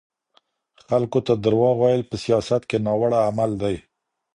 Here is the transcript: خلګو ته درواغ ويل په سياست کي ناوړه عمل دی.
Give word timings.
خلګو 0.85 1.19
ته 1.27 1.33
درواغ 1.45 1.75
ويل 1.81 2.01
په 2.09 2.15
سياست 2.23 2.61
کي 2.69 2.77
ناوړه 2.85 3.19
عمل 3.27 3.51
دی. 3.61 3.75